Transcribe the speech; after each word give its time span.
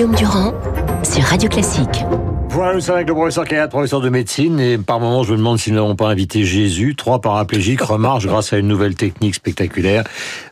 Guillaume 0.00 0.16
Durand 0.16 0.54
sur 1.02 1.22
Radio 1.24 1.46
Classique. 1.50 2.06
Voilà, 2.48 2.72
nous 2.72 2.80
sommes 2.80 2.94
avec 2.94 3.06
le 3.06 3.12
professeur 3.12 3.44
Kayat, 3.44 3.68
professeur 3.68 4.00
de 4.00 4.08
médecine, 4.08 4.58
et 4.58 4.78
par 4.78 4.98
moments, 4.98 5.24
je 5.24 5.32
me 5.32 5.36
demande 5.36 5.58
si 5.58 5.70
nous 5.70 5.76
n'avons 5.76 5.94
pas 5.94 6.08
invité 6.08 6.42
Jésus. 6.42 6.94
Trois 6.96 7.20
paraplégiques 7.20 7.82
remarchent 7.82 8.24
grâce 8.24 8.54
à 8.54 8.56
une 8.56 8.66
nouvelle 8.66 8.94
technique 8.94 9.34
spectaculaire. 9.34 10.04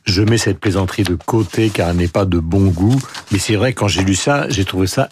Je 0.05 0.21
mets 0.21 0.37
cette 0.37 0.61
plaisanterie 0.61 1.05
de 1.05 1.15
côté 1.15 1.71
car 1.71 1.89
elle 1.89 1.97
n'est 1.97 2.09
pas 2.09 2.27
de 2.27 2.39
bon 2.39 2.67
goût, 2.67 3.01
mais 3.33 3.39
c'est 3.39 3.57
vrai, 3.57 3.73
quand 3.73 3.89
j'ai 3.89 4.03
lu 4.03 4.15
ça, 4.15 4.51
j'ai 4.51 4.67
trouvé 4.67 4.87
ça 4.87 5.09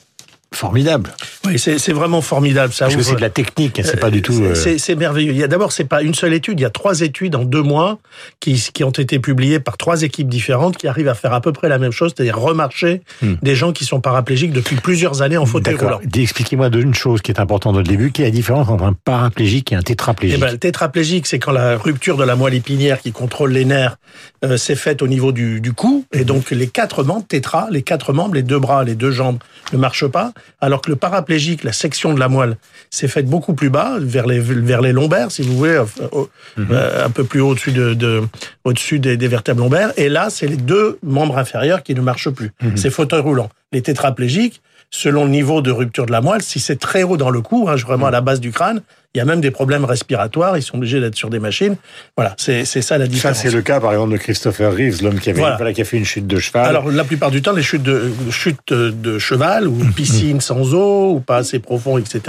formidable. 0.56 1.10
Oui, 1.44 1.58
c'est 1.58 1.92
vraiment 1.92 2.22
formidable. 2.22 2.72
Ça 2.72 2.86
Parce 2.86 2.96
que 2.96 3.02
c'est 3.02 3.14
de 3.16 3.20
la 3.20 3.30
technique, 3.30 3.80
c'est 3.84 4.00
pas 4.00 4.10
du 4.10 4.22
tout. 4.22 4.32
euh, 4.42 4.54
C'est 4.54 4.94
merveilleux. 4.96 5.32
Il 5.32 5.38
y 5.38 5.44
a 5.44 5.48
d'abord, 5.48 5.72
c'est 5.72 5.84
pas 5.84 6.02
une 6.02 6.14
seule 6.14 6.32
étude. 6.34 6.58
Il 6.58 6.62
y 6.62 6.66
a 6.66 6.70
trois 6.70 7.00
études 7.02 7.36
en 7.36 7.44
deux 7.44 7.62
mois 7.62 7.98
qui, 8.40 8.54
qui 8.72 8.82
ont 8.84 8.90
été 8.90 9.18
publiées 9.18 9.60
par 9.60 9.76
trois 9.76 10.02
équipes 10.02 10.28
différentes 10.28 10.76
qui 10.76 10.88
arrivent 10.88 11.08
à 11.08 11.14
faire 11.14 11.32
à 11.32 11.40
peu 11.40 11.52
près 11.52 11.68
la 11.68 11.78
même 11.78 11.92
chose, 11.92 12.12
c'est-à-dire 12.16 12.38
remarcher 12.38 13.02
des 13.22 13.54
gens 13.54 13.72
qui 13.72 13.84
sont 13.84 14.00
paraplégiques 14.00 14.52
depuis 14.52 14.76
plusieurs 14.76 15.22
années 15.22 15.36
en 15.36 15.46
fauteuil 15.46 15.76
roulant. 15.76 16.00
Expliquez-moi 16.14 16.70
d'une 16.70 16.94
chose 16.94 17.20
qui 17.22 17.30
est 17.30 17.38
importante 17.40 17.76
au 17.76 17.82
début, 17.82 18.10
quelle 18.10 18.24
est 18.26 18.28
la 18.30 18.34
différence 18.34 18.68
entre 18.68 18.84
un 18.84 18.92
paraplégique 18.94 19.72
et 19.72 19.76
un 19.76 19.80
Eh 19.80 19.84
tétraplégique 19.84 20.40
ben, 20.40 20.50
le 20.50 20.58
tétraplégique, 20.58 21.26
c'est 21.26 21.38
quand 21.38 21.52
la 21.52 21.76
rupture 21.76 22.16
de 22.16 22.24
la 22.24 22.34
moelle 22.36 22.54
épinière 22.54 23.00
qui 23.00 23.12
contrôle 23.12 23.52
les 23.52 23.64
nerfs 23.64 23.96
euh, 24.44 24.56
s'est 24.56 24.74
faite 24.76 25.02
au 25.02 25.08
niveau 25.08 25.32
du, 25.32 25.60
du 25.60 25.72
cou, 25.72 26.04
et 26.12 26.24
donc 26.24 26.50
les 26.50 26.66
quatre 26.68 27.04
membres, 27.04 27.26
tétra, 27.26 27.68
les 27.70 27.82
quatre 27.82 28.12
membres, 28.12 28.34
les 28.34 28.42
deux 28.42 28.58
bras, 28.58 28.84
les 28.84 28.94
deux 28.94 29.10
jambes 29.10 29.38
ne 29.72 29.78
marchent 29.78 30.06
pas, 30.06 30.32
alors 30.60 30.80
que 30.82 30.90
le 30.90 30.96
paraplégique, 30.96 31.64
la 31.64 31.72
section 31.72 32.14
de 32.14 32.20
la 32.20 32.28
moelle, 32.28 32.56
s'est 32.90 33.08
faite 33.08 33.26
beaucoup 33.26 33.54
plus 33.54 33.70
bas, 33.70 33.96
vers 34.00 34.26
les, 34.26 34.38
vers 34.40 34.80
les 34.80 34.92
lombaires, 34.92 35.30
si 35.30 35.42
vous 35.42 35.56
voulez, 35.56 35.82
au- 36.12 36.28
euh, 36.58 37.04
un 37.04 37.10
peu 37.10 37.24
plus 37.24 37.40
haut 37.40 37.50
au-dessus 37.50 37.72
de, 37.72 37.94
de- 37.94 38.22
au-dessus 38.64 38.98
des, 38.98 39.16
des 39.16 39.28
vertèbres 39.28 39.60
lombaires, 39.62 39.92
et 39.96 40.08
là, 40.08 40.28
c'est 40.30 40.46
les 40.46 40.56
deux 40.56 40.98
membres 41.02 41.36
inférieurs 41.38 41.82
qui 41.82 41.94
ne 41.94 42.00
marchent 42.00 42.30
plus. 42.30 42.50
C'est 42.76 42.90
fauteuil 42.90 43.20
roulant. 43.20 43.50
Les 43.76 43.82
tétraplégiques, 43.82 44.62
selon 44.90 45.24
le 45.24 45.30
niveau 45.30 45.60
de 45.60 45.70
rupture 45.70 46.06
de 46.06 46.12
la 46.12 46.22
moelle, 46.22 46.40
si 46.40 46.60
c'est 46.60 46.76
très 46.80 47.02
haut 47.02 47.18
dans 47.18 47.28
le 47.28 47.42
cou, 47.42 47.66
hein, 47.68 47.76
vraiment 47.76 48.06
à 48.06 48.10
la 48.10 48.22
base 48.22 48.40
du 48.40 48.52
crâne, 48.52 48.80
il 49.14 49.18
y 49.18 49.22
a 49.22 49.24
même 49.24 49.40
des 49.40 49.50
problèmes 49.50 49.86
respiratoires, 49.86 50.58
ils 50.58 50.62
sont 50.62 50.76
obligés 50.76 51.00
d'être 51.00 51.14
sur 51.14 51.30
des 51.30 51.38
machines. 51.38 51.76
Voilà, 52.18 52.34
c'est 52.36 52.66
ça 52.66 52.98
la 52.98 53.06
Ça, 53.06 53.10
différence. 53.10 53.38
c'est 53.38 53.50
le 53.50 53.62
cas, 53.62 53.80
par 53.80 53.92
exemple, 53.92 54.12
de 54.12 54.18
Christopher 54.18 54.70
Reeves, 54.74 55.02
l'homme 55.02 55.18
qui, 55.18 55.30
avait, 55.30 55.38
Voilà. 55.40 55.56
voilà, 55.56 55.72
qui 55.72 55.80
a 55.80 55.86
fait 55.86 55.96
une 55.96 56.04
chute 56.04 56.26
de 56.26 56.38
cheval. 56.38 56.66
Alors, 56.66 56.90
la 56.90 57.02
plupart 57.02 57.30
du 57.30 57.40
temps, 57.40 57.52
les 57.52 57.62
chutes 57.62 57.82
de, 57.82 58.10
chutes 58.30 58.74
de 58.74 59.18
cheval 59.18 59.68
ou 59.68 59.78
piscine 59.96 60.42
sans 60.42 60.74
eau 60.74 61.14
ou 61.14 61.20
pas 61.20 61.38
assez 61.38 61.60
profond, 61.60 61.96
etc., 61.96 62.20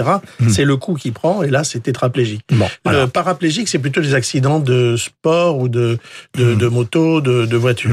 c'est 0.48 0.64
le 0.64 0.78
coup 0.78 0.94
qui 0.94 1.10
prend 1.10 1.42
et 1.42 1.50
là, 1.50 1.62
c'est 1.62 1.80
tétraplégique. 1.80 2.40
Bon, 2.52 2.66
voilà. 2.84 3.00
Le 3.02 3.06
paraplégique, 3.06 3.68
c'est 3.68 3.78
plutôt 3.78 4.00
des 4.00 4.14
accidents 4.14 4.58
de 4.58 4.96
sport 4.96 5.58
ou 5.58 5.68
de, 5.68 5.98
de, 6.38 6.54
de 6.54 6.66
moto, 6.68 7.20
de, 7.20 7.44
de 7.44 7.56
voiture. 7.58 7.90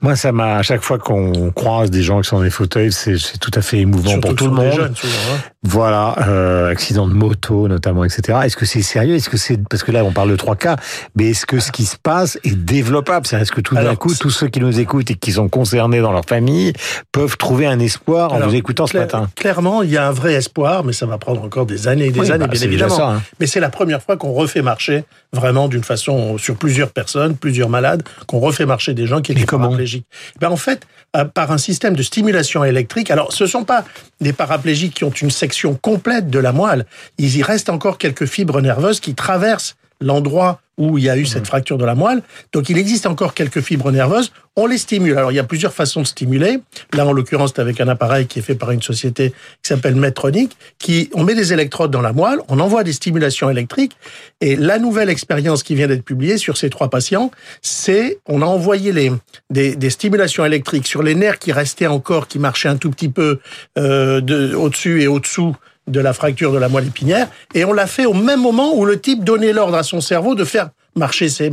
Moi, 0.00 0.14
ça 0.14 0.30
m'a, 0.30 0.58
à 0.58 0.62
chaque 0.62 0.82
fois 0.84 0.98
qu'on 0.98 1.50
croise 1.50 1.90
des 1.90 2.02
gens 2.04 2.20
qui 2.20 2.28
sont 2.28 2.36
dans 2.36 2.44
des 2.44 2.50
fauteuils, 2.50 2.87
c'est 2.90 3.18
c'est 3.18 3.38
tout 3.38 3.50
à 3.54 3.62
fait 3.62 3.78
émouvant 3.78 4.10
Surtout 4.10 4.28
pour 4.28 4.36
tout 4.36 4.44
le 4.46 4.50
monde. 4.52 4.72
jeunes, 4.72 4.96
souvent, 4.96 5.12
hein. 5.34 5.38
Voilà, 5.64 6.14
euh, 6.28 6.70
accident 6.70 7.06
de 7.08 7.14
moto 7.14 7.66
notamment, 7.68 8.04
etc. 8.04 8.38
Est-ce 8.44 8.56
que 8.56 8.64
c'est 8.64 8.82
sérieux? 8.82 9.14
Est-ce 9.16 9.28
que 9.28 9.36
c'est 9.36 9.58
parce 9.68 9.82
que 9.82 9.90
là 9.92 10.04
on 10.04 10.12
parle 10.12 10.30
de 10.30 10.36
trois 10.36 10.54
cas, 10.56 10.76
mais 11.16 11.30
est-ce 11.30 11.46
que 11.46 11.58
ce 11.58 11.72
qui 11.72 11.84
se 11.84 11.96
passe 11.96 12.38
est 12.44 12.54
développable? 12.54 13.26
Est-ce 13.32 13.50
que 13.52 13.60
tout 13.60 13.74
d'un 13.74 13.96
coup, 13.96 14.14
tous 14.14 14.30
ceux 14.30 14.48
qui 14.48 14.60
nous 14.60 14.78
écoutent 14.80 15.10
et 15.10 15.14
qui 15.16 15.32
sont 15.32 15.48
concernés 15.48 16.00
dans 16.00 16.12
leur 16.12 16.24
famille 16.24 16.72
peuvent 17.12 17.36
trouver 17.36 17.66
un 17.66 17.78
espoir 17.80 18.32
en 18.32 18.36
Alors, 18.36 18.48
vous 18.50 18.54
écoutant 18.54 18.86
ce 18.86 18.96
matin? 18.96 19.28
Clairement, 19.36 19.82
il 19.82 19.90
y 19.90 19.96
a 19.96 20.06
un 20.06 20.12
vrai 20.12 20.34
espoir, 20.34 20.84
mais 20.84 20.92
ça 20.92 21.06
va 21.06 21.18
prendre 21.18 21.42
encore 21.42 21.66
des 21.66 21.88
années 21.88 22.06
et 22.06 22.10
des 22.12 22.20
Oui, 22.20 22.30
années, 22.30 22.46
bah, 22.46 22.52
bien 22.52 22.62
évidemment. 22.62 22.94
ça, 22.96 23.08
hein. 23.10 23.22
Mais 23.40 23.46
c'est 23.46 23.60
la 23.60 23.70
première 23.70 24.02
fois 24.02 24.16
qu'on 24.16 24.32
refait 24.32 24.62
marcher 24.62 25.04
vraiment 25.32 25.68
d'une 25.68 25.84
façon 25.84 26.38
sur 26.38 26.56
plusieurs 26.56 26.90
personnes, 26.90 27.36
plusieurs 27.36 27.68
malades, 27.68 28.02
qu'on 28.26 28.38
refait 28.38 28.64
marcher 28.66 28.94
des 28.94 29.06
gens 29.06 29.20
qui 29.20 29.32
étaient 29.32 29.44
paraplégiques. 29.44 30.06
Ben, 30.40 30.48
en 30.50 30.56
fait, 30.56 30.82
euh, 31.16 31.24
par 31.24 31.50
un 31.52 31.58
système 31.58 31.96
de 31.96 32.02
stimulation 32.02 32.64
Alors, 33.10 33.32
ce 33.32 33.46
sont 33.46 33.64
pas 33.64 33.84
des 34.20 34.32
paraplégiques 34.32 34.94
qui 34.94 35.04
ont 35.04 35.10
une 35.10 35.30
section 35.30 35.74
complète 35.74 36.30
de 36.30 36.38
la 36.38 36.52
moelle. 36.52 36.86
Il 37.18 37.36
y 37.36 37.42
reste 37.42 37.68
encore 37.68 37.98
quelques 37.98 38.26
fibres 38.26 38.60
nerveuses 38.60 39.00
qui 39.00 39.14
traversent 39.14 39.76
l'endroit 40.00 40.60
où 40.78 40.96
il 40.96 41.04
y 41.04 41.10
a 41.10 41.16
eu 41.16 41.26
cette 41.26 41.46
fracture 41.46 41.76
de 41.76 41.84
la 41.84 41.94
moelle. 41.94 42.22
Donc, 42.52 42.70
il 42.70 42.78
existe 42.78 43.06
encore 43.06 43.34
quelques 43.34 43.60
fibres 43.60 43.90
nerveuses. 43.90 44.32
On 44.56 44.66
les 44.66 44.78
stimule. 44.78 45.16
Alors, 45.18 45.30
il 45.30 45.34
y 45.34 45.40
a 45.40 45.44
plusieurs 45.44 45.74
façons 45.74 46.02
de 46.02 46.06
stimuler. 46.06 46.60
Là, 46.94 47.06
en 47.06 47.12
l'occurrence, 47.12 47.52
c'est 47.54 47.60
avec 47.60 47.80
un 47.80 47.88
appareil 47.88 48.26
qui 48.26 48.38
est 48.38 48.42
fait 48.42 48.54
par 48.54 48.70
une 48.70 48.82
société 48.82 49.30
qui 49.62 49.68
s'appelle 49.68 49.94
Medtronic, 49.94 50.56
qui, 50.78 51.10
on 51.14 51.24
met 51.24 51.34
des 51.34 51.52
électrodes 51.52 51.90
dans 51.90 52.00
la 52.00 52.12
moelle, 52.12 52.38
on 52.48 52.58
envoie 52.58 52.84
des 52.84 52.92
stimulations 52.92 53.50
électriques. 53.50 53.92
Et 54.40 54.56
la 54.56 54.78
nouvelle 54.78 55.10
expérience 55.10 55.62
qui 55.62 55.74
vient 55.74 55.86
d'être 55.86 56.04
publiée 56.04 56.38
sur 56.38 56.56
ces 56.56 56.70
trois 56.70 56.90
patients, 56.90 57.30
c'est, 57.62 58.18
on 58.26 58.42
a 58.42 58.46
envoyé 58.46 58.92
les, 58.92 59.12
des, 59.50 59.76
des 59.76 59.90
stimulations 59.90 60.44
électriques 60.44 60.86
sur 60.86 61.02
les 61.02 61.14
nerfs 61.14 61.38
qui 61.38 61.52
restaient 61.52 61.86
encore, 61.86 62.28
qui 62.28 62.38
marchaient 62.38 62.68
un 62.68 62.76
tout 62.76 62.90
petit 62.90 63.08
peu, 63.08 63.40
euh, 63.78 64.20
de, 64.20 64.54
au-dessus 64.54 65.02
et 65.02 65.06
au-dessous 65.08 65.56
de 65.88 66.00
la 66.00 66.12
fracture 66.12 66.52
de 66.52 66.58
la 66.58 66.68
moelle 66.68 66.86
épinière, 66.86 67.28
et 67.54 67.64
on 67.64 67.72
l'a 67.72 67.86
fait 67.86 68.06
au 68.06 68.14
même 68.14 68.40
moment 68.40 68.76
où 68.76 68.84
le 68.84 69.00
type 69.00 69.24
donnait 69.24 69.52
l'ordre 69.52 69.76
à 69.76 69.82
son 69.82 70.00
cerveau 70.00 70.34
de 70.34 70.44
faire 70.44 70.70
marcher 70.98 71.28
ses, 71.28 71.50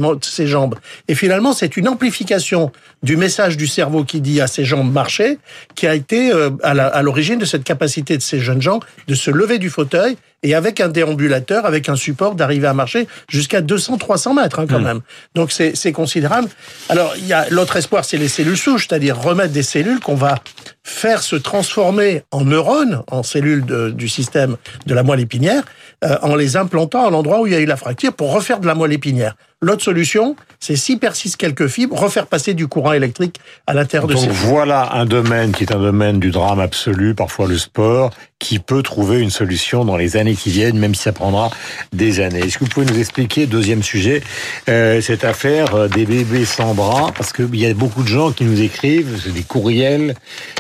jambes. 0.47 0.75
Et 1.07 1.16
finalement, 1.16 1.53
c'est 1.53 1.78
une 1.78 1.88
amplification 1.88 2.72
du 3.03 3.16
message 3.16 3.57
du 3.57 3.68
cerveau 3.68 4.03
qui 4.03 4.19
dit 4.19 4.41
à 4.41 4.47
ses 4.47 4.66
jambes 4.66 4.91
marcher, 4.91 5.38
qui 5.75 5.88
a 5.88 5.94
été 5.94 6.31
euh, 6.34 6.50
à 6.63 7.01
l'origine 7.01 7.38
de 7.38 7.46
cette 7.46 7.63
capacité 7.63 8.18
de 8.18 8.22
ces 8.22 8.40
jeunes 8.40 8.62
gens 8.62 8.79
de 9.07 9.16
se 9.16 9.31
lever 9.31 9.59
du 9.59 9.69
fauteuil 9.69 10.18
et 10.44 10.53
avec 10.56 10.79
un 10.79 10.90
déambulateur, 10.90 11.66
avec 11.66 11.90
un 11.90 11.96
support, 11.96 12.35
d'arriver 12.35 12.68
à 12.68 12.73
marcher 12.73 13.07
jusqu'à 13.29 13.62
200-300 13.62 14.35
mètres 14.35 14.59
hein, 14.59 14.66
quand 14.69 14.79
même. 14.79 15.01
Donc 15.34 15.51
c'est 15.51 15.75
c'est 15.75 15.91
considérable. 15.91 16.50
Alors 16.90 17.13
il 17.18 17.25
y 17.25 17.34
a 17.34 17.50
l'autre 17.50 17.75
espoir, 17.78 18.06
c'est 18.06 18.18
les 18.18 18.28
cellules 18.28 18.57
souches, 18.57 18.88
c'est-à-dire 18.88 19.19
remettre 19.19 19.53
des 19.53 19.63
cellules 19.63 20.00
qu'on 20.00 20.16
va 20.16 20.40
faire 20.84 21.23
se 21.23 21.35
transformer 21.35 22.22
en 22.31 22.46
neurones, 22.46 23.01
en 23.09 23.23
cellules 23.23 23.66
de- 23.66 23.90
du 23.90 24.07
système 24.07 24.57
de 24.85 24.94
la 24.94 25.01
moelle 25.03 25.19
épinière, 25.22 25.63
euh, 26.03 26.18
en 26.22 26.35
les 26.35 26.57
implantant 26.57 27.07
à 27.07 27.09
l'endroit 27.09 27.41
où 27.41 27.47
il 27.47 27.53
y 27.53 27.56
a 27.56 27.59
eu 27.59 27.66
la 27.66 27.78
fracture 27.78 28.13
pour 28.13 28.31
refaire 28.31 28.59
de 28.59 28.67
la 28.67 28.75
moelle 28.75 28.94
épinière. 28.94 29.35
L'autre 29.61 29.83
solution, 29.83 30.35
c'est 30.59 30.75
s'y 30.75 30.97
persiste 30.97 31.38
quelques 31.38 31.67
fibres, 31.67 31.97
refaire 31.97 32.27
passer 32.27 32.53
du 32.53 32.67
courant 32.67 32.91
électrique 32.91 33.39
à 33.67 33.73
l'intérieur 33.73 34.05
de 34.07 34.13
Donc 34.13 34.23
ces 34.23 34.29
voilà 34.29 34.93
un 34.93 35.05
domaine 35.05 35.53
qui 35.53 35.63
est 35.63 35.71
un 35.71 35.79
domaine 35.79 36.19
du 36.19 36.29
drame 36.29 36.59
absolu, 36.59 37.16
parfois 37.16 37.47
le 37.47 37.57
sport, 37.57 38.11
qui 38.38 38.59
peut 38.59 38.83
trouver 38.83 39.21
une 39.21 39.29
solution 39.29 39.85
dans 39.85 39.95
les 39.95 40.17
années 40.17 40.35
qui 40.35 40.49
viennent, 40.49 40.77
même 40.77 40.93
si 40.93 41.03
ça 41.03 41.13
prendra 41.13 41.51
des 41.93 42.19
années. 42.19 42.39
Est-ce 42.39 42.57
que 42.57 42.66
vous 42.66 42.69
pouvez 42.69 42.85
nous 42.85 42.99
expliquer, 42.99 43.47
deuxième 43.47 43.81
sujet, 43.81 44.21
euh, 44.67 44.99
cette 44.99 45.23
affaire 45.23 45.73
euh, 45.73 45.87
des 45.87 46.05
bébés 46.05 46.43
sans 46.43 46.73
bras? 46.73 47.13
Parce 47.16 47.31
qu'il 47.31 47.55
y 47.55 47.66
a 47.66 47.73
beaucoup 47.73 48.03
de 48.03 48.09
gens 48.09 48.33
qui 48.33 48.43
nous 48.43 48.61
écrivent, 48.61 49.22
c'est 49.23 49.33
des 49.33 49.43
courriels, 49.43 50.16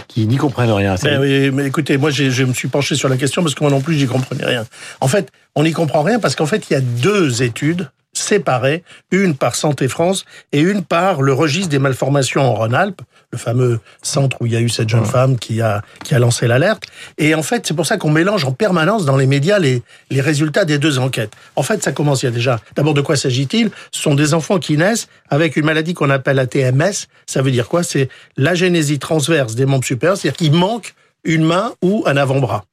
qui 0.07 0.25
n'y 0.25 0.37
comprennent 0.37 0.71
rien. 0.71 0.95
Ben 1.03 1.19
oui, 1.19 1.51
mais 1.51 1.67
écoutez, 1.67 1.97
moi 1.97 2.11
je 2.11 2.43
me 2.43 2.53
suis 2.53 2.69
penché 2.69 2.95
sur 2.95 3.09
la 3.09 3.17
question 3.17 3.43
parce 3.43 3.55
que 3.55 3.63
moi 3.63 3.71
non 3.71 3.81
plus 3.81 3.95
j'y 3.95 4.07
comprenais 4.07 4.45
rien. 4.45 4.65
En 5.01 5.09
fait, 5.09 5.27
on 5.53 5.63
n'y 5.63 5.73
comprend 5.73 6.01
rien 6.01 6.19
parce 6.19 6.35
qu'en 6.35 6.45
fait 6.45 6.69
il 6.69 6.73
y 6.73 6.77
a 6.77 6.81
deux 6.81 7.43
études 7.43 7.89
séparées, 8.25 8.83
une 9.11 9.35
par 9.35 9.55
Santé 9.55 9.87
France 9.87 10.25
et 10.51 10.59
une 10.59 10.83
par 10.83 11.21
le 11.21 11.33
registre 11.33 11.69
des 11.69 11.79
malformations 11.79 12.41
en 12.41 12.53
Rhône-Alpes, 12.53 13.01
le 13.31 13.37
fameux 13.37 13.79
centre 14.01 14.37
où 14.41 14.45
il 14.45 14.53
y 14.53 14.55
a 14.55 14.61
eu 14.61 14.69
cette 14.69 14.89
jeune 14.89 15.05
femme 15.05 15.37
qui 15.37 15.61
a 15.61 15.81
qui 16.03 16.15
a 16.15 16.19
lancé 16.19 16.47
l'alerte. 16.47 16.83
Et 17.17 17.35
en 17.35 17.43
fait, 17.43 17.65
c'est 17.67 17.73
pour 17.73 17.85
ça 17.85 17.97
qu'on 17.97 18.09
mélange 18.09 18.45
en 18.45 18.51
permanence 18.51 19.05
dans 19.05 19.17
les 19.17 19.27
médias 19.27 19.59
les 19.59 19.83
les 20.09 20.21
résultats 20.21 20.65
des 20.65 20.77
deux 20.77 20.99
enquêtes. 20.99 21.33
En 21.55 21.63
fait, 21.63 21.83
ça 21.83 21.91
commence 21.91 22.23
il 22.23 22.25
y 22.25 22.29
a 22.29 22.31
déjà. 22.31 22.59
D'abord, 22.75 22.93
de 22.93 23.01
quoi 23.01 23.15
s'agit-il? 23.15 23.69
Ce 23.91 24.01
sont 24.01 24.15
des 24.15 24.33
enfants 24.33 24.59
qui 24.59 24.77
naissent 24.77 25.07
avec 25.29 25.55
une 25.55 25.65
maladie 25.65 25.93
qu'on 25.93 26.09
appelle 26.09 26.37
la 26.37 26.47
TMS. 26.47 27.07
Ça 27.25 27.41
veut 27.41 27.51
dire 27.51 27.67
quoi? 27.67 27.83
C'est 27.83 28.09
l'agénésie 28.37 28.99
transverse 28.99 29.55
des 29.55 29.65
membres 29.65 29.85
supérieurs, 29.85 30.17
c'est-à-dire 30.17 30.37
qu'il 30.37 30.53
manque 30.53 30.95
une 31.23 31.43
main 31.43 31.73
ou 31.81 32.03
un 32.05 32.17
avant-bras. 32.17 32.65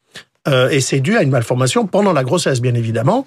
Euh, 0.49 0.69
et 0.71 0.81
c'est 0.81 1.01
dû 1.01 1.17
à 1.17 1.23
une 1.23 1.31
malformation 1.31 1.87
pendant 1.87 2.13
la 2.13 2.25
grossesse, 2.25 2.61
bien 2.61 2.75
évidemment. 2.75 3.27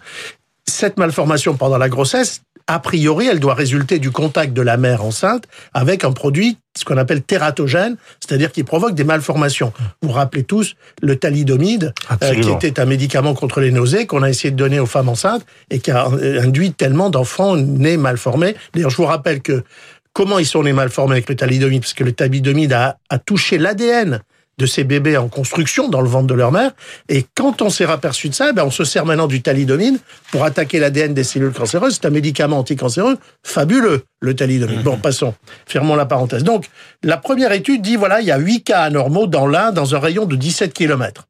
Cette 0.68 0.98
malformation 0.98 1.56
pendant 1.56 1.78
la 1.78 1.90
grossesse, 1.90 2.42
a 2.68 2.80
priori, 2.80 3.28
elle 3.28 3.40
doit 3.40 3.54
résulter 3.54 4.00
du 4.00 4.10
contact 4.10 4.54
de 4.54 4.62
la 4.62 4.78
mère 4.78 5.04
enceinte 5.04 5.44
avec 5.74 6.04
un 6.04 6.12
produit, 6.12 6.58
ce 6.76 6.84
qu'on 6.84 6.98
appelle 6.98 7.22
tératogène, 7.22 7.96
c'est-à-dire 8.20 8.52
qui 8.52 8.64
provoque 8.64 8.96
des 8.96 9.04
malformations. 9.04 9.72
Vous 10.02 10.10
vous 10.10 10.16
rappelez 10.16 10.44
tous 10.44 10.76
le 11.04 11.16
thalidomide, 11.16 11.94
euh, 12.24 12.34
qui 12.34 12.50
était 12.50 12.80
un 12.80 12.86
médicament 12.86 13.36
contre 13.36 13.62
les 13.62 13.72
nausées 13.72 14.08
qu'on 14.08 14.24
a 14.24 14.30
essayé 14.30 14.50
de 14.50 14.56
donner 14.56 14.80
aux 14.80 14.88
femmes 14.88 15.10
enceintes 15.10 15.46
et 15.70 15.80
qui 15.80 15.92
a 15.92 16.08
euh, 16.08 16.42
induit 16.42 16.74
tellement 16.74 17.12
d'enfants 17.12 17.56
nés 17.56 17.98
mal 17.98 18.18
formés. 18.18 18.56
D'ailleurs, 18.74 18.90
je 18.90 18.98
vous 18.98 19.06
rappelle 19.06 19.42
que 19.42 19.64
comment 20.14 20.40
ils 20.40 20.48
sont 20.48 20.64
nés 20.64 20.74
mal 20.74 20.90
formés 20.90 21.14
avec 21.14 21.30
le 21.30 21.36
thalidomide, 21.36 21.82
parce 21.82 21.94
que 21.94 22.04
le 22.04 22.14
thalidomide 22.14 22.74
a, 22.74 22.98
a 23.10 23.20
touché 23.20 23.60
l'ADN 23.60 24.22
de 24.58 24.66
ces 24.66 24.84
bébés 24.84 25.18
en 25.18 25.28
construction 25.28 25.90
dans 25.90 26.02
le 26.02 26.10
ventre 26.10 26.28
de 26.28 26.34
leur 26.34 26.52
mère. 26.52 26.72
Et 27.10 27.26
quand 27.36 27.62
on 27.62 27.70
s'est 27.70 27.86
aperçu 27.86 28.30
de 28.30 28.36
ça, 28.36 28.54
ben 28.54 28.64
on 28.64 28.72
se 28.72 28.84
sert 28.84 29.06
maintenant 29.06 29.28
du 29.28 29.42
thalidomide 29.42 29.98
pour 30.32 30.44
attaquer 30.44 30.80
l'ADN 30.80 31.14
des 31.14 31.24
cellules 31.24 31.52
cancéreuses. 31.54 32.00
C'est 32.02 32.08
un 32.08 32.12
médicament 32.12 32.60
anticancéreux 32.60 33.18
fabuleux, 33.44 34.04
le 34.22 34.36
thalidomide. 34.36 34.84
Bon, 34.84 34.98
passons. 34.98 35.34
Fermons 35.66 35.96
la 35.96 36.06
parenthèse. 36.06 36.44
Donc, 36.44 36.68
la 37.04 37.18
première 37.18 37.52
étude 37.52 37.82
dit, 37.82 37.96
voilà, 37.96 38.22
il 38.22 38.28
y 38.28 38.32
a 38.32 38.38
8 38.38 38.64
cas 38.64 38.82
anormaux 38.82 39.28
dans 39.28 39.48
l'Inde, 39.48 39.76
dans 39.76 39.96
un 39.96 40.00
rayon 40.00 40.26
de 40.26 40.36
17 40.36 40.74
kilomètres. 40.74 41.26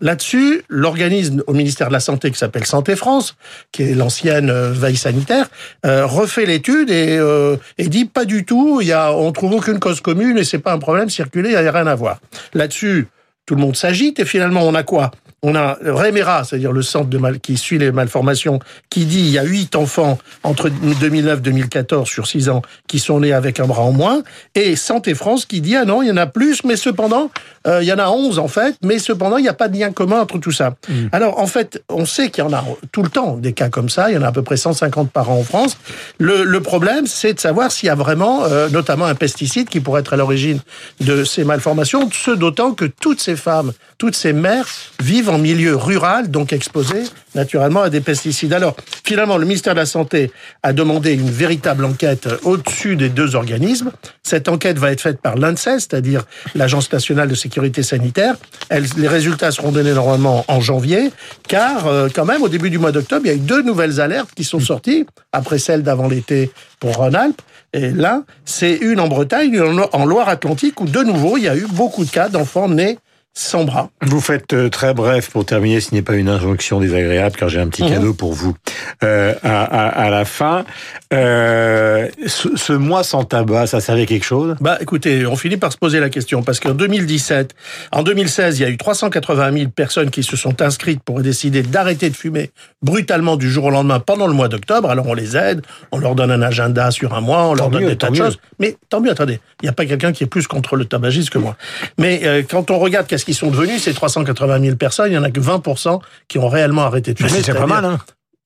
Là-dessus, 0.00 0.62
l'organisme 0.68 1.42
au 1.46 1.52
ministère 1.52 1.88
de 1.88 1.92
la 1.92 2.00
Santé 2.00 2.30
qui 2.30 2.38
s'appelle 2.38 2.66
Santé 2.66 2.96
France, 2.96 3.36
qui 3.72 3.82
est 3.82 3.94
l'ancienne 3.94 4.50
euh, 4.50 4.72
veille 4.72 4.96
sanitaire, 4.96 5.48
euh, 5.84 6.06
refait 6.06 6.46
l'étude 6.46 6.90
et, 6.90 7.16
euh, 7.18 7.56
et 7.78 7.88
dit 7.88 8.04
pas 8.04 8.24
du 8.24 8.44
tout, 8.44 8.80
y 8.80 8.92
a, 8.92 9.12
on 9.12 9.32
trouve 9.32 9.52
aucune 9.54 9.78
cause 9.78 10.00
commune 10.00 10.38
et 10.38 10.44
c'est 10.44 10.58
pas 10.58 10.72
un 10.72 10.78
problème 10.78 11.10
circuler, 11.10 11.50
il 11.50 11.60
n'y 11.60 11.68
a 11.68 11.72
rien 11.72 11.86
à 11.86 11.94
voir. 11.94 12.20
Là-dessus, 12.54 13.08
tout 13.46 13.54
le 13.54 13.60
monde 13.60 13.76
s'agite 13.76 14.18
et 14.18 14.24
finalement 14.24 14.62
on 14.62 14.74
a 14.74 14.82
quoi? 14.82 15.12
On 15.42 15.54
a 15.54 15.74
Remera, 15.74 16.42
c'est-à-dire 16.42 16.72
le 16.72 16.82
centre 16.82 17.08
qui 17.40 17.56
suit 17.56 17.78
les 17.78 17.92
malformations, 17.92 18.58
qui 18.90 19.04
dit 19.04 19.20
il 19.20 19.30
y 19.30 19.38
a 19.38 19.44
huit 19.44 19.76
enfants 19.76 20.18
entre 20.42 20.68
2009 20.68 21.42
2014 21.42 22.08
sur 22.08 22.26
six 22.26 22.48
ans 22.48 22.62
qui 22.88 22.98
sont 22.98 23.20
nés 23.20 23.32
avec 23.32 23.60
un 23.60 23.66
bras 23.66 23.82
en 23.82 23.92
moins, 23.92 24.24
et 24.56 24.74
Santé 24.74 25.14
France 25.14 25.44
qui 25.44 25.60
dit 25.60 25.76
ah 25.76 25.84
non, 25.84 26.02
il 26.02 26.08
y 26.08 26.10
en 26.10 26.16
a 26.16 26.26
plus, 26.26 26.64
mais 26.64 26.74
cependant, 26.74 27.30
euh, 27.66 27.82
il 27.82 27.86
y 27.86 27.92
en 27.92 27.98
a 27.98 28.08
11 28.08 28.38
en 28.38 28.48
fait, 28.48 28.76
mais 28.82 28.98
cependant, 28.98 29.38
il 29.38 29.42
n'y 29.42 29.48
a 29.48 29.54
pas 29.54 29.68
de 29.68 29.78
lien 29.78 29.92
commun 29.92 30.20
entre 30.20 30.38
tout 30.38 30.52
ça. 30.52 30.74
Mm. 30.88 31.06
Alors 31.12 31.38
en 31.38 31.46
fait, 31.46 31.82
on 31.88 32.06
sait 32.06 32.30
qu'il 32.30 32.44
y 32.44 32.46
en 32.46 32.52
a 32.52 32.64
tout 32.92 33.02
le 33.02 33.08
temps 33.08 33.36
des 33.36 33.52
cas 33.52 33.68
comme 33.68 33.88
ça, 33.88 34.10
il 34.10 34.14
y 34.14 34.18
en 34.18 34.22
a 34.22 34.28
à 34.28 34.32
peu 34.32 34.42
près 34.42 34.56
150 34.56 35.10
par 35.10 35.30
an 35.30 35.38
en 35.38 35.42
France. 35.42 35.78
Le, 36.18 36.44
le 36.44 36.60
problème, 36.60 37.06
c'est 37.06 37.34
de 37.34 37.40
savoir 37.40 37.72
s'il 37.72 37.88
y 37.88 37.90
a 37.90 37.94
vraiment, 37.94 38.44
euh, 38.44 38.68
notamment 38.68 39.06
un 39.06 39.14
pesticide 39.14 39.68
qui 39.68 39.80
pourrait 39.80 40.00
être 40.00 40.12
à 40.12 40.16
l'origine 40.16 40.60
de 41.00 41.24
ces 41.24 41.44
malformations, 41.44 42.08
ce 42.12 42.30
d'autant 42.30 42.72
que 42.72 42.84
toutes 42.84 43.20
ces 43.20 43.36
femmes, 43.36 43.72
toutes 43.98 44.16
ces 44.16 44.32
mères 44.32 44.68
vivent 45.00 45.30
en 45.30 45.38
milieu 45.38 45.76
rural, 45.76 46.30
donc 46.30 46.52
exposées 46.52 47.04
naturellement 47.36 47.82
à 47.82 47.90
des 47.90 48.00
pesticides. 48.00 48.52
Alors 48.52 48.74
finalement, 49.04 49.36
le 49.36 49.44
ministère 49.44 49.74
de 49.74 49.78
la 49.78 49.86
Santé 49.86 50.32
a 50.64 50.72
demandé 50.72 51.12
une 51.12 51.30
véritable 51.30 51.84
enquête 51.84 52.28
au-dessus 52.42 52.96
des 52.96 53.08
deux 53.08 53.36
organismes. 53.36 53.92
Cette 54.24 54.48
enquête 54.48 54.78
va 54.78 54.90
être 54.90 55.00
faite 55.00 55.20
par 55.20 55.36
l'ANSES, 55.36 55.78
c'est-à-dire 55.78 56.24
l'Agence 56.56 56.90
nationale 56.92 57.28
de 57.28 57.34
sécurité 57.36 57.84
sanitaire. 57.84 58.34
les 58.70 59.08
résultats 59.08 59.52
seront 59.52 59.70
donnés 59.70 59.92
normalement 59.92 60.44
en 60.48 60.60
janvier, 60.60 61.12
car 61.46 61.86
euh, 61.86 62.08
quand 62.12 62.24
même, 62.24 62.42
au 62.42 62.48
début 62.48 62.70
du 62.70 62.78
mois 62.78 62.92
d'octobre, 62.92 63.22
il 63.26 63.28
y 63.28 63.32
a 63.32 63.34
eu 63.36 63.38
deux 63.38 63.62
nouvelles 63.62 64.00
alertes 64.00 64.30
qui 64.34 64.44
sont 64.44 64.60
sorties, 64.60 65.06
après 65.32 65.58
celle 65.58 65.82
d'avant 65.82 66.08
l'été 66.08 66.50
pour 66.80 66.96
Rhône-Alpes. 66.96 67.40
Et 67.72 67.90
là, 67.90 68.22
c'est 68.44 68.74
une 68.74 69.00
en 69.00 69.08
Bretagne, 69.08 69.52
une 69.52 69.84
en 69.92 70.06
Loire-Atlantique, 70.06 70.80
où 70.80 70.86
de 70.86 71.02
nouveau, 71.02 71.36
il 71.36 71.44
y 71.44 71.48
a 71.48 71.56
eu 71.56 71.66
beaucoup 71.70 72.04
de 72.04 72.10
cas 72.10 72.28
d'enfants 72.28 72.68
nés 72.68 72.98
sans 73.38 73.64
bras. 73.64 73.90
Vous 74.00 74.22
faites 74.22 74.54
euh, 74.54 74.70
très 74.70 74.94
bref 74.94 75.28
pour 75.28 75.44
terminer, 75.44 75.82
ce 75.82 75.94
n'est 75.94 76.00
pas 76.00 76.14
une 76.14 76.30
injonction 76.30 76.80
désagréable, 76.80 77.36
car 77.36 77.50
j'ai 77.50 77.60
un 77.60 77.68
petit 77.68 77.82
mhm. 77.82 77.90
cadeau 77.90 78.14
pour 78.14 78.32
vous 78.32 78.56
euh, 79.04 79.34
à, 79.42 79.62
à, 79.62 79.88
à, 79.88 80.10
la 80.10 80.24
fin. 80.24 80.64
Euh, 81.12 82.08
ce, 82.26 82.56
ce, 82.56 82.72
mois 82.72 83.04
sans 83.04 83.24
tabac, 83.24 83.66
ça 83.66 83.80
servait 83.80 84.06
quelque 84.06 84.24
chose? 84.24 84.56
Bah, 84.62 84.78
écoutez, 84.80 85.26
on 85.26 85.36
finit 85.36 85.58
par 85.58 85.70
se 85.70 85.76
poser 85.76 86.00
la 86.00 86.08
question 86.08 86.42
parce 86.42 86.60
qu'en 86.60 86.72
2017, 86.72 87.54
en 87.92 88.02
2016, 88.02 88.58
il 88.58 88.62
y 88.62 88.64
a 88.64 88.70
eu 88.70 88.78
380 88.78 89.52
000 89.52 89.70
personnes 89.70 90.10
qui 90.10 90.22
se 90.22 90.34
sont 90.34 90.62
inscrites 90.62 91.02
pour 91.02 91.20
décider 91.20 91.62
d'arrêter 91.62 92.08
de 92.08 92.16
fumer 92.16 92.52
brutalement 92.80 93.36
du 93.36 93.50
jour 93.50 93.66
au 93.66 93.70
lendemain 93.70 94.00
pendant 94.00 94.28
le 94.28 94.32
mois 94.32 94.48
d'octobre. 94.48 94.88
Alors 94.88 95.08
on 95.08 95.14
les 95.14 95.36
aide, 95.36 95.60
on 95.92 95.98
leur 95.98 96.14
donne 96.14 96.30
un 96.30 96.40
agenda 96.40 96.90
sur 96.90 97.12
un 97.12 97.20
mois, 97.20 97.48
on 97.48 97.54
leur 97.54 97.68
donne 97.68 97.84
des 97.84 97.96
tas 97.98 98.08
de 98.08 98.16
choses. 98.16 98.38
Mais 98.58 98.76
tant 98.88 99.02
mieux, 99.02 99.10
attendez, 99.10 99.40
il 99.60 99.66
n'y 99.66 99.68
a 99.68 99.72
pas 99.72 99.84
quelqu'un 99.84 100.12
qui 100.12 100.24
est 100.24 100.26
plus 100.26 100.46
contre 100.46 100.76
le 100.76 100.86
tabagisme 100.86 101.28
que 101.28 101.38
moi. 101.38 101.54
Mais 101.98 102.22
euh, 102.24 102.42
quand 102.48 102.70
on 102.70 102.78
regarde 102.78 103.06
qu'est-ce 103.06 103.25
qu'ils 103.26 103.34
sont 103.34 103.50
devenus, 103.50 103.82
ces 103.82 103.92
380 103.92 104.60
000 104.60 104.76
personnes, 104.76 105.10
il 105.10 105.14
y 105.14 105.18
en 105.18 105.22
a 105.22 105.30
que 105.30 105.40
20% 105.40 106.00
qui 106.28 106.38
ont 106.38 106.48
réellement 106.48 106.82
arrêté 106.82 107.12
de 107.12 107.18
fumer. 107.18 107.42
C'est 107.42 107.52
pas 107.52 107.66
mal, 107.66 107.84
hein 107.84 107.98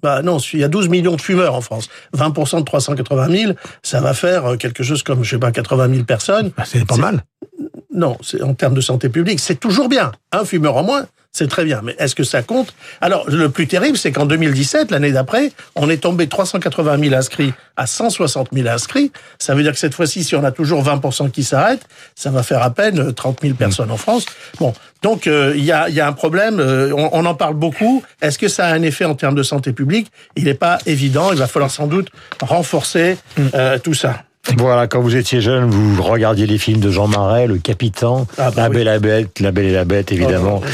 bah 0.03 0.23
non, 0.23 0.39
il 0.39 0.61
y 0.61 0.65
a 0.65 0.69
12 0.69 0.89
millions 0.89 1.15
de 1.15 1.21
fumeurs 1.21 1.55
en 1.55 1.61
France. 1.61 1.89
20% 2.17 2.61
de 2.61 2.65
380 2.65 3.29
000, 3.29 3.53
ça 3.83 4.01
va 4.01 4.15
faire 4.15 4.53
euh, 4.53 4.57
quelque 4.57 4.83
chose 4.83 5.03
comme, 5.03 5.23
je 5.23 5.31
sais 5.31 5.39
pas, 5.39 5.53
80 5.53 5.93
000 5.93 6.05
personnes. 6.05 6.53
Bah, 6.57 6.65
c'est 6.67 6.87
pas 6.87 6.97
mal. 6.97 7.23
Non, 7.93 8.17
c'est 8.23 8.41
en 8.43 8.55
termes 8.55 8.75
de 8.75 8.81
santé 8.81 9.09
publique, 9.09 9.41
c'est 9.41 9.61
toujours 9.61 9.89
bien. 9.89 10.13
Un 10.33 10.45
fumeur 10.45 10.77
en 10.77 10.85
moins, 10.85 11.07
c'est 11.33 11.49
très 11.49 11.65
bien. 11.65 11.81
Mais 11.85 11.95
est-ce 11.99 12.15
que 12.15 12.25
ça 12.25 12.43
compte? 12.43 12.75
Alors, 13.01 13.29
le 13.31 13.49
plus 13.51 13.69
terrible, 13.69 13.97
c'est 13.97 14.11
qu'en 14.11 14.27
2017, 14.27 14.91
l'année 14.91 15.13
d'après, 15.13 15.53
on 15.77 15.89
est 15.89 15.99
tombé 15.99 16.27
380 16.27 16.99
000 16.99 17.15
inscrits 17.15 17.53
à 17.77 17.87
160 17.87 18.49
000 18.53 18.69
inscrits. 18.69 19.13
Ça 19.39 19.55
veut 19.55 19.63
dire 19.63 19.73
que 19.73 19.79
cette 19.79 19.95
fois-ci, 19.95 20.25
si 20.25 20.35
on 20.35 20.43
a 20.43 20.51
toujours 20.51 20.83
20% 20.83 21.31
qui 21.31 21.45
s'arrêtent, 21.45 21.87
ça 22.17 22.31
va 22.31 22.43
faire 22.43 22.63
à 22.63 22.71
peine 22.71 23.13
30 23.13 23.41
000 23.43 23.55
personnes 23.55 23.93
en 23.93 23.97
France. 23.97 24.27
Bon, 24.59 24.75
donc 25.03 25.29
euh, 25.29 25.55
il 25.57 25.65
y, 25.65 25.73
a, 25.73 25.89
y, 25.89 26.01
a, 26.01 26.07
un 26.07 26.13
problème. 26.13 26.59
Euh, 26.59 26.93
on, 26.95 27.25
en 27.25 27.35
parle 27.35 27.55
beaucoup. 27.55 28.03
Est-ce 28.21 28.39
que 28.39 28.49
ça 28.49 28.67
a 28.67 28.75
un 28.75 28.83
effet 28.83 29.05
en 29.05 29.15
termes 29.15 29.37
de 29.37 29.45
santé 29.45 29.73
publique? 29.73 30.11
Il 30.37 30.45
n'est 30.45 30.55
pas 30.55 30.79
évident. 30.87 31.33
Il 31.33 31.39
va 31.39 31.47
falloir 31.47 31.71
sans 31.71 31.87
doute 31.87 32.09
renforcer 32.43 33.17
euh, 33.55 33.79
tout 33.79 33.95
ça. 33.95 34.25
Voilà, 34.57 34.87
quand 34.87 35.01
vous 35.01 35.17
étiez 35.17 35.41
jeune, 35.41 35.71
vous 35.71 36.03
regardiez 36.03 36.47
les 36.47 36.59
films 36.59 36.81
de 36.81 36.91
Jean 36.91 37.07
Marais, 37.07 37.47
Le 37.47 37.59
Capitaine, 37.59 38.25
ah 38.39 38.51
bah 38.51 38.63
La 38.63 38.69
Belle 38.69 38.81
et 38.81 38.85
la 38.85 38.99
Bête, 38.99 39.41
La 39.41 39.53
Belle 39.53 39.67
et 39.67 39.73
la 39.73 39.85
Bête, 39.85 40.13
évidemment. 40.13 40.61
Oh, 40.63 40.67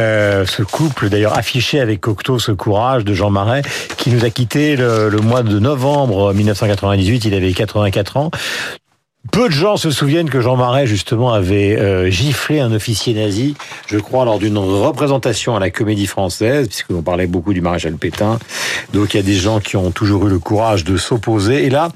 euh, 0.00 0.44
ce 0.44 0.62
couple, 0.62 1.08
d'ailleurs, 1.08 1.38
affiché 1.38 1.80
avec 1.80 2.00
Cocteau 2.00 2.38
ce 2.38 2.52
courage 2.52 3.04
de 3.04 3.14
Jean 3.14 3.30
Marais, 3.30 3.62
qui 3.96 4.10
nous 4.10 4.24
a 4.24 4.30
quitté 4.30 4.76
le, 4.76 5.08
le 5.08 5.18
mois 5.18 5.42
de 5.42 5.58
novembre 5.58 6.34
1998. 6.34 7.24
Il 7.24 7.34
avait 7.34 7.52
84 7.52 8.16
ans. 8.16 8.30
Peu 9.30 9.48
de 9.48 9.54
gens 9.54 9.76
se 9.76 9.90
souviennent 9.92 10.28
que 10.28 10.40
Jean 10.40 10.56
Marais, 10.56 10.86
justement, 10.86 11.32
avait 11.32 11.78
euh, 11.78 12.10
giflé 12.10 12.58
un 12.58 12.72
officier 12.72 13.14
nazi, 13.14 13.54
je 13.86 13.98
crois, 13.98 14.24
lors 14.24 14.40
d'une 14.40 14.58
représentation 14.58 15.54
à 15.54 15.60
la 15.60 15.70
comédie 15.70 16.08
française, 16.08 16.66
puisqu'on 16.66 17.02
parlait 17.02 17.28
beaucoup 17.28 17.54
du 17.54 17.60
maréchal 17.60 17.94
Pétain. 17.94 18.40
Donc 18.92 19.14
il 19.14 19.18
y 19.18 19.20
a 19.20 19.22
des 19.22 19.34
gens 19.34 19.60
qui 19.60 19.76
ont 19.76 19.92
toujours 19.92 20.26
eu 20.26 20.30
le 20.30 20.40
courage 20.40 20.82
de 20.82 20.96
s'opposer. 20.96 21.64
Et 21.64 21.70
là, 21.70 21.90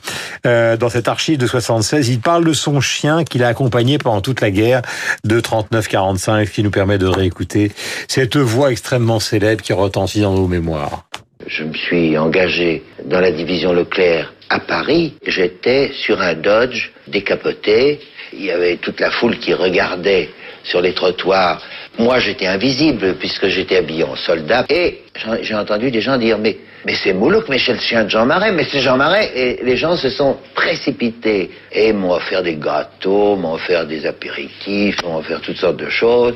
euh, 0.46 0.76
dans 0.76 0.88
cette 0.88 1.08
archive 1.08 1.36
de 1.36 1.48
76, 1.48 2.08
il 2.08 2.20
parle 2.20 2.44
de 2.44 2.52
son 2.52 2.80
chien 2.80 3.24
qu'il 3.24 3.42
a 3.42 3.48
accompagné 3.48 3.98
pendant 3.98 4.20
toute 4.20 4.40
la 4.40 4.52
guerre 4.52 4.82
de 5.24 5.40
39-45, 5.40 6.48
qui 6.48 6.62
nous 6.62 6.70
permet 6.70 6.96
de 6.96 7.06
réécouter 7.06 7.72
cette 8.06 8.36
voix 8.36 8.70
extrêmement 8.70 9.18
célèbre 9.18 9.62
qui 9.62 9.72
retentit 9.72 10.20
dans 10.20 10.32
nos 10.32 10.46
mémoires. 10.46 11.04
Je 11.44 11.64
me 11.64 11.74
suis 11.74 12.16
engagé 12.16 12.84
dans 13.04 13.20
la 13.20 13.32
division 13.32 13.72
Leclerc 13.72 14.32
à 14.48 14.60
Paris. 14.60 15.14
J'étais 15.26 15.92
sur 15.92 16.20
un 16.20 16.34
Dodge 16.34 16.90
décapoté. 17.06 18.00
Il 18.32 18.44
y 18.44 18.50
avait 18.50 18.76
toute 18.76 19.00
la 19.00 19.10
foule 19.10 19.38
qui 19.38 19.54
regardait 19.54 20.28
sur 20.64 20.80
les 20.80 20.92
trottoirs. 20.92 21.62
Moi, 21.98 22.18
j'étais 22.18 22.46
invisible 22.46 23.14
puisque 23.14 23.48
j'étais 23.48 23.76
habillé 23.76 24.04
en 24.04 24.16
soldat. 24.16 24.66
Et 24.68 25.02
j'ai 25.42 25.54
entendu 25.54 25.90
des 25.90 26.00
gens 26.00 26.18
dire, 26.18 26.38
mais, 26.38 26.58
c'est 27.02 27.12
Moulouk, 27.12 27.48
mais 27.48 27.58
c'est 27.58 27.72
le 27.72 27.78
chien 27.78 28.04
de 28.04 28.10
Jean 28.10 28.26
Marais, 28.26 28.52
mais 28.52 28.64
c'est 28.64 28.80
Jean 28.80 28.96
Marais. 28.96 29.30
Et 29.34 29.64
les 29.64 29.76
gens 29.76 29.96
se 29.96 30.10
sont 30.10 30.36
précipités 30.54 31.50
et 31.72 31.92
m'ont 31.92 32.12
offert 32.12 32.42
des 32.42 32.56
gâteaux, 32.56 33.36
m'ont 33.36 33.54
offert 33.54 33.86
des 33.86 34.04
apéritifs, 34.06 35.02
m'ont 35.04 35.18
offert 35.18 35.40
toutes 35.40 35.56
sortes 35.56 35.78
de 35.78 35.88
choses. 35.88 36.34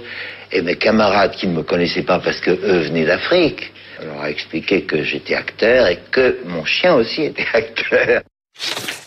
Et 0.52 0.62
mes 0.62 0.76
camarades 0.76 1.32
qui 1.32 1.46
ne 1.46 1.54
me 1.54 1.62
connaissaient 1.62 2.02
pas 2.02 2.18
parce 2.18 2.40
que 2.40 2.50
eux 2.50 2.80
venaient 2.80 3.04
d'Afrique, 3.04 3.70
leur 4.04 4.20
a 4.20 4.30
expliqué 4.30 4.84
que 4.84 5.02
j'étais 5.02 5.34
acteur 5.34 5.86
et 5.88 5.98
que 6.10 6.38
mon 6.44 6.64
chien 6.64 6.94
aussi 6.94 7.22
était 7.22 7.46
acteur. 7.52 8.22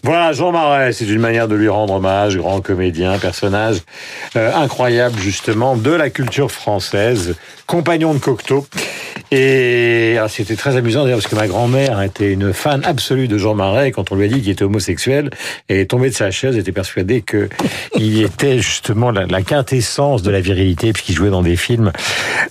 Voilà, 0.05 0.33
Jean 0.33 0.51
Marais, 0.51 0.91
c'est 0.91 1.07
une 1.07 1.21
manière 1.21 1.47
de 1.47 1.55
lui 1.55 1.69
rendre 1.69 1.93
hommage, 1.93 2.35
grand 2.35 2.59
comédien, 2.59 3.17
personnage 3.19 3.77
euh, 4.35 4.53
incroyable 4.53 5.17
justement 5.17 5.77
de 5.77 5.91
la 5.91 6.09
culture 6.09 6.51
française, 6.51 7.37
compagnon 7.67 8.13
de 8.13 8.19
Cocteau. 8.19 8.67
Et 9.31 10.17
ah, 10.21 10.27
c'était 10.27 10.55
très 10.55 10.75
amusant 10.75 11.03
d'ailleurs 11.03 11.19
parce 11.19 11.27
que 11.27 11.35
ma 11.35 11.47
grand-mère 11.47 12.01
était 12.01 12.31
une 12.31 12.53
fan 12.53 12.81
absolue 12.83 13.27
de 13.27 13.37
Jean 13.37 13.55
Marais. 13.55 13.91
quand 13.91 14.11
on 14.11 14.15
lui 14.15 14.25
a 14.25 14.27
dit 14.27 14.41
qu'il 14.41 14.51
était 14.51 14.63
homosexuel, 14.63 15.31
elle 15.69 15.77
est 15.77 15.89
tombée 15.89 16.09
de 16.09 16.13
sa 16.13 16.29
chaise, 16.31 16.57
était 16.57 16.71
persuadée 16.71 17.21
que 17.21 17.49
il 17.95 18.21
était 18.21 18.59
justement 18.59 19.09
la, 19.09 19.41
quintessence 19.41 20.21
de 20.21 20.29
la 20.29 20.39
virilité 20.39 20.93
puisqu'il 20.93 21.15
jouait 21.15 21.29
dans 21.29 21.41
des 21.41 21.55
films 21.55 21.91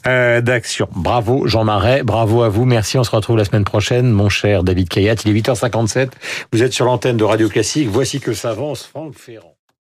euh, 0.07 0.41
d'action. 0.41 0.89
Bravo 0.97 1.47
Jean 1.47 1.65
Marais, 1.65 2.03
bravo 2.03 2.43
à 2.43 2.49
vous, 2.49 2.65
merci. 2.65 2.99
On 2.99 3.05
se 3.05 3.11
retrouve 3.11 3.37
la 3.37 3.45
semaine 3.45 3.65
prochaine, 3.65 4.11
mon 4.11 4.29
cher 4.29 4.65
David 4.65 4.89
Kayat. 4.89 5.17
Il 5.25 5.37
est 5.37 5.41
8h57. 5.41 6.09
Vous 6.53 6.63
êtes 6.63 6.73
sur 6.73 6.87
l'antenne 6.87 7.17
de 7.17 7.25
Voici 7.89 8.21
que 8.21 8.33
s'avance 8.33 8.85
Franck 8.85 9.15
Ferrand. 9.17 9.52